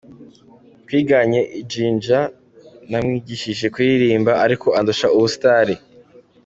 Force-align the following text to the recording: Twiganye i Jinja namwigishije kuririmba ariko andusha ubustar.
Twiganye 0.85 1.41
i 1.59 1.61
Jinja 1.69 2.19
namwigishije 2.89 3.65
kuririmba 3.73 4.31
ariko 4.45 4.67
andusha 4.79 5.07
ubustar. 5.15 5.67